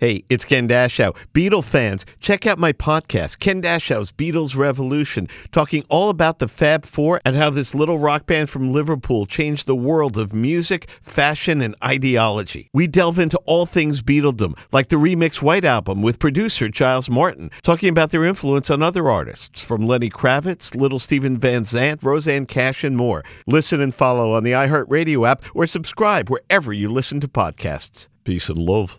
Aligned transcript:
Hey, 0.00 0.24
it's 0.30 0.46
Ken 0.46 0.66
Dashow. 0.66 1.14
Beatle 1.34 1.62
fans, 1.62 2.06
check 2.20 2.46
out 2.46 2.58
my 2.58 2.72
podcast, 2.72 3.38
Ken 3.38 3.60
Dashow's 3.60 4.10
Beatles 4.10 4.56
Revolution, 4.56 5.28
talking 5.52 5.84
all 5.90 6.08
about 6.08 6.38
the 6.38 6.48
Fab 6.48 6.86
Four 6.86 7.20
and 7.22 7.36
how 7.36 7.50
this 7.50 7.74
little 7.74 7.98
rock 7.98 8.24
band 8.24 8.48
from 8.48 8.72
Liverpool 8.72 9.26
changed 9.26 9.66
the 9.66 9.76
world 9.76 10.16
of 10.16 10.32
music, 10.32 10.88
fashion, 11.02 11.60
and 11.60 11.76
ideology. 11.84 12.70
We 12.72 12.86
delve 12.86 13.18
into 13.18 13.36
all 13.44 13.66
things 13.66 14.00
Beatledom, 14.00 14.58
like 14.72 14.88
the 14.88 14.96
Remix 14.96 15.42
White 15.42 15.66
Album 15.66 16.00
with 16.00 16.18
producer 16.18 16.70
Giles 16.70 17.10
Martin, 17.10 17.50
talking 17.60 17.90
about 17.90 18.10
their 18.10 18.24
influence 18.24 18.70
on 18.70 18.82
other 18.82 19.10
artists, 19.10 19.62
from 19.62 19.86
Lenny 19.86 20.08
Kravitz, 20.08 20.74
Little 20.74 20.98
Steven 20.98 21.36
Van 21.36 21.64
Zandt, 21.64 22.02
Roseanne 22.02 22.46
Cash, 22.46 22.84
and 22.84 22.96
more. 22.96 23.22
Listen 23.46 23.82
and 23.82 23.94
follow 23.94 24.32
on 24.32 24.44
the 24.44 24.52
iHeartRadio 24.52 25.28
app 25.28 25.42
or 25.54 25.66
subscribe 25.66 26.30
wherever 26.30 26.72
you 26.72 26.88
listen 26.88 27.20
to 27.20 27.28
podcasts. 27.28 28.08
Peace 28.24 28.48
and 28.48 28.56
love. 28.58 28.98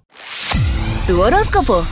Tu 1.07 1.20
horóscopo. 1.20 1.83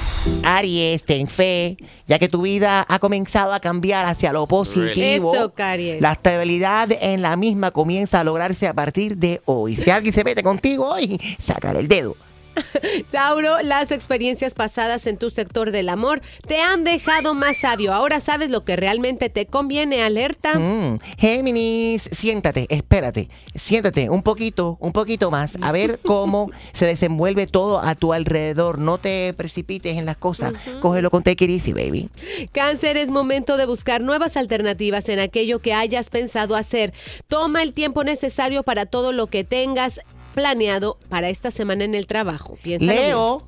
Aries, 0.43 1.04
ten 1.04 1.27
fe, 1.27 1.77
ya 2.07 2.19
que 2.19 2.29
tu 2.29 2.41
vida 2.43 2.86
ha 2.87 3.00
comenzado 3.00 3.54
a 3.54 3.59
cambiar 3.59 4.05
hacia 4.05 4.31
lo 4.33 4.47
positivo. 4.47 5.33
Eso, 5.33 5.54
Caries. 5.54 6.01
La 6.01 6.11
estabilidad 6.11 6.89
en 6.91 7.21
la 7.21 7.36
misma 7.36 7.71
comienza 7.71 8.19
a 8.19 8.23
lograrse 8.23 8.67
a 8.67 8.73
partir 8.73 9.17
de 9.17 9.41
hoy. 9.45 9.75
Si 9.75 9.89
alguien 9.89 10.14
se 10.14 10.23
mete 10.23 10.43
contigo 10.43 10.87
hoy, 10.87 11.19
sácale 11.39 11.79
el 11.79 11.87
dedo. 11.87 12.15
Tauro, 13.11 13.61
las 13.61 13.91
experiencias 13.91 14.54
pasadas 14.54 15.07
en 15.07 15.17
tu 15.17 15.29
sector 15.29 15.71
del 15.71 15.89
amor 15.89 16.21
te 16.47 16.61
han 16.61 16.83
dejado 16.83 17.33
más 17.33 17.57
sabio. 17.57 17.93
Ahora 17.93 18.19
sabes 18.19 18.50
lo 18.50 18.63
que 18.63 18.75
realmente 18.75 19.29
te 19.29 19.45
conviene. 19.45 20.04
Alerta. 20.04 20.57
Mm, 20.57 21.00
Géminis, 21.17 22.03
siéntate, 22.11 22.67
espérate, 22.69 23.29
siéntate 23.55 24.09
un 24.09 24.23
poquito, 24.23 24.77
un 24.79 24.91
poquito 24.91 25.31
más, 25.31 25.57
a 25.61 25.71
ver 25.71 26.00
cómo 26.05 26.50
se 26.73 26.86
desenvuelve 26.86 27.47
todo 27.47 27.79
a 27.79 27.95
tu 27.95 28.14
alrededor. 28.14 28.79
No 28.79 28.97
te 28.97 29.33
precipites 29.36 29.97
en 29.97 30.05
las 30.05 30.17
cosas, 30.17 30.53
cógelo 30.79 31.09
con 31.09 31.23
take 31.23 31.45
it 31.45 31.51
easy, 31.51 31.73
baby. 31.73 32.09
Cáncer, 32.52 32.97
es 32.97 33.09
momento 33.09 33.58
de 33.58 33.66
buscar 33.66 34.02
nuevas 34.02 34.38
alternativas 34.38 35.09
en 35.09 35.19
aquello 35.19 35.59
que 35.59 35.73
hayas 35.73 36.09
pensado 36.09 36.56
hacer. 36.56 36.94
Toma 37.28 37.64
el 37.64 37.73
tiempo 37.73 38.03
necesario 38.03 38.64
para 38.64 38.86
todo 38.86 39.12
lo 39.12 39.28
que 39.28 39.44
tengas 39.44 40.00
planeado 40.40 40.98
para 41.09 41.28
esta 41.28 41.52
semana 41.52 41.84
en 41.84 41.95
el 41.95 42.08
trabajo. 42.08 42.58
Piénsalo 42.62 42.92
bien. 42.94 43.04
Leo. 43.08 43.44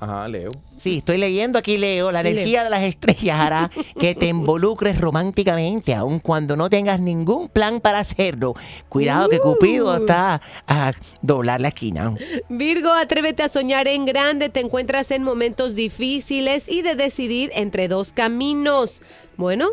Ajá, 0.00 0.26
Leo. 0.26 0.50
Sí, 0.76 0.98
estoy 0.98 1.16
leyendo 1.16 1.56
aquí, 1.56 1.78
Leo. 1.78 2.10
La 2.10 2.22
energía 2.22 2.64
de 2.64 2.70
las 2.70 2.82
estrellas 2.82 3.38
hará 3.38 3.70
que 4.00 4.16
te 4.16 4.26
involucres 4.26 5.00
románticamente, 5.00 5.94
aun 5.94 6.18
cuando 6.18 6.56
no 6.56 6.68
tengas 6.68 6.98
ningún 6.98 7.48
plan 7.48 7.80
para 7.80 8.00
hacerlo. 8.00 8.54
Cuidado 8.88 9.28
que 9.28 9.38
Cupido 9.38 9.94
está 9.94 10.42
a 10.66 10.92
doblar 11.20 11.60
la 11.60 11.68
esquina. 11.68 12.12
Virgo, 12.48 12.90
atrévete 12.90 13.44
a 13.44 13.48
soñar 13.48 13.86
en 13.86 14.04
grande. 14.04 14.48
Te 14.48 14.58
encuentras 14.58 15.12
en 15.12 15.22
momentos 15.22 15.76
difíciles 15.76 16.64
y 16.66 16.82
de 16.82 16.96
decidir 16.96 17.52
entre 17.54 17.86
dos 17.86 18.12
caminos. 18.12 18.94
Bueno, 19.36 19.68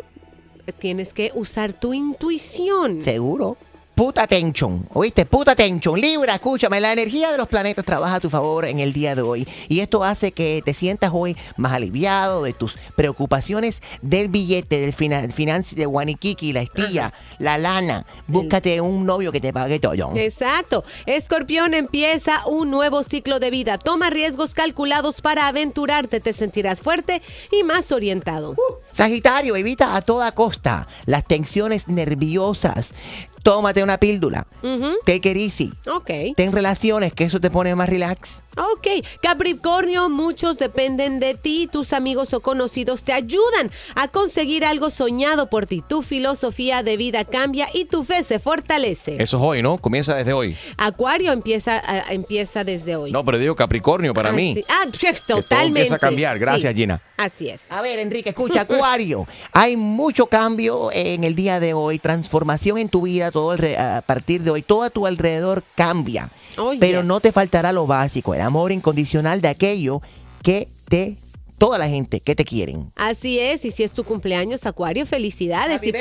tienes 0.78 1.12
que 1.12 1.32
usar 1.34 1.72
tu 1.72 1.92
intuición. 1.92 3.00
Seguro. 3.00 3.56
Puta 4.00 4.26
tension, 4.26 4.88
¿oíste? 4.94 5.26
Puta 5.26 5.54
tension. 5.54 6.00
Libra, 6.00 6.32
escúchame, 6.32 6.80
la 6.80 6.90
energía 6.90 7.30
de 7.30 7.36
los 7.36 7.48
planetas 7.48 7.84
trabaja 7.84 8.14
a 8.14 8.20
tu 8.20 8.30
favor 8.30 8.64
en 8.64 8.78
el 8.78 8.94
día 8.94 9.14
de 9.14 9.20
hoy. 9.20 9.46
Y 9.68 9.80
esto 9.80 10.02
hace 10.02 10.32
que 10.32 10.62
te 10.64 10.72
sientas 10.72 11.10
hoy 11.12 11.36
más 11.58 11.72
aliviado 11.74 12.42
de 12.42 12.54
tus 12.54 12.78
preocupaciones 12.96 13.82
del 14.00 14.28
billete, 14.28 14.80
del 14.80 14.94
finan 14.94 15.28
financi- 15.30 15.74
de 15.74 15.86
Wanikiki, 15.86 16.54
la 16.54 16.62
estilla, 16.62 17.12
la 17.38 17.58
lana. 17.58 18.06
Búscate 18.26 18.80
un 18.80 19.04
novio 19.04 19.32
que 19.32 19.40
te 19.42 19.52
pague 19.52 19.78
todo. 19.78 20.16
Exacto. 20.16 20.82
Escorpión 21.04 21.74
empieza 21.74 22.46
un 22.46 22.70
nuevo 22.70 23.02
ciclo 23.02 23.38
de 23.38 23.50
vida. 23.50 23.76
Toma 23.76 24.08
riesgos 24.08 24.54
calculados 24.54 25.20
para 25.20 25.46
aventurarte. 25.46 26.20
Te 26.20 26.32
sentirás 26.32 26.80
fuerte 26.80 27.20
y 27.52 27.64
más 27.64 27.92
orientado. 27.92 28.56
Sagitario, 29.10 29.56
evita 29.56 29.96
a 29.96 30.02
toda 30.02 30.30
costa 30.32 30.86
las 31.06 31.24
tensiones 31.24 31.88
nerviosas. 31.88 32.92
Tómate 33.42 33.82
una 33.82 33.96
píldora. 33.96 34.46
Ujú. 34.62 34.98
Take 35.06 35.30
it 35.30 35.36
easy. 35.38 35.72
Ok. 35.90 36.10
Ten 36.36 36.52
relaciones, 36.52 37.14
que 37.14 37.24
eso 37.24 37.40
te 37.40 37.48
pone 37.50 37.74
más 37.74 37.88
relax. 37.88 38.42
Ok, 38.58 39.06
Capricornio, 39.22 40.10
muchos 40.10 40.58
dependen 40.58 41.20
de 41.20 41.34
ti, 41.34 41.66
tus 41.72 41.94
amigos 41.94 42.34
o 42.34 42.40
conocidos 42.40 43.02
te 43.02 43.14
ayudan 43.14 43.70
a 43.94 44.08
conseguir 44.08 44.66
algo 44.66 44.90
soñado 44.90 45.48
por 45.48 45.66
ti. 45.66 45.82
Tu 45.88 46.02
filosofía 46.02 46.82
de 46.82 46.98
vida 46.98 47.24
cambia 47.24 47.68
y 47.72 47.86
tu 47.86 48.04
fe 48.04 48.22
se 48.22 48.38
fortalece. 48.40 49.16
Eso 49.18 49.38
es 49.38 49.42
hoy, 49.42 49.62
¿no? 49.62 49.78
Comienza 49.78 50.14
desde 50.14 50.34
hoy. 50.34 50.54
Acuario 50.76 51.32
empieza, 51.32 51.80
empieza 52.10 52.62
desde 52.64 52.96
hoy. 52.96 53.10
No, 53.12 53.24
pero 53.24 53.38
digo 53.38 53.56
Capricornio 53.56 54.12
para 54.12 54.28
Ah, 54.28 54.32
mí. 54.32 54.52
sí. 54.56 54.64
Ah, 54.68 54.82
pues, 55.00 55.22
todo 55.22 55.40
totalmente. 55.40 55.78
empieza 55.80 55.94
a 55.94 55.98
cambiar. 55.98 56.38
Gracias, 56.38 56.72
Sí, 56.74 56.76
Gina. 56.82 57.00
Así 57.16 57.48
es. 57.48 57.62
A 57.70 57.80
ver, 57.80 57.98
Enrique, 58.00 58.30
escucha, 58.30 58.64
Acuario. 58.90 59.26
Hay 59.52 59.76
mucho 59.76 60.26
cambio 60.26 60.90
en 60.92 61.22
el 61.22 61.36
día 61.36 61.60
de 61.60 61.74
hoy, 61.74 62.00
transformación 62.00 62.76
en 62.76 62.88
tu 62.88 63.02
vida 63.02 63.30
todo 63.30 63.56
alre- 63.56 63.78
a 63.78 64.02
partir 64.02 64.42
de 64.42 64.50
hoy. 64.50 64.62
Todo 64.62 64.82
a 64.82 64.90
tu 64.90 65.06
alrededor 65.06 65.62
cambia. 65.76 66.28
Oh, 66.58 66.72
pero 66.80 67.00
yes. 67.00 67.06
no 67.08 67.20
te 67.20 67.30
faltará 67.30 67.72
lo 67.72 67.86
básico, 67.86 68.34
el 68.34 68.40
amor 68.40 68.72
incondicional 68.72 69.40
de 69.40 69.48
aquello 69.48 70.02
que 70.42 70.68
te, 70.88 71.16
toda 71.60 71.78
la 71.78 71.88
gente 71.88 72.20
que 72.20 72.34
te 72.34 72.44
quieren. 72.44 72.90
Así 72.96 73.38
es, 73.38 73.66
y 73.66 73.70
si 73.70 73.82
es 73.82 73.92
tu 73.92 74.02
cumpleaños, 74.02 74.64
Acuario, 74.64 75.04
felicidades. 75.04 75.82
Y 75.82 75.92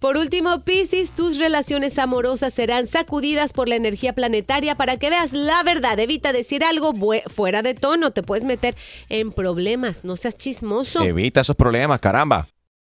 por 0.00 0.16
último, 0.16 0.60
Piscis, 0.60 1.12
tus 1.12 1.38
relaciones 1.38 1.96
amorosas 1.96 2.52
serán 2.52 2.88
sacudidas 2.88 3.52
por 3.52 3.68
la 3.68 3.76
energía 3.76 4.14
planetaria 4.14 4.74
para 4.74 4.96
que 4.96 5.08
veas 5.08 5.32
la 5.32 5.62
verdad. 5.62 5.98
Evita 6.00 6.32
decir 6.32 6.64
algo 6.64 6.92
fuera 7.28 7.62
de 7.62 7.74
tono, 7.74 8.10
te 8.10 8.24
puedes 8.24 8.44
meter 8.44 8.74
en 9.08 9.30
problemas, 9.30 10.02
no 10.02 10.16
seas 10.16 10.36
chismoso. 10.36 11.04
Evita 11.04 11.42
esos 11.42 11.54
problemas, 11.54 12.00
caramba. 12.00 12.48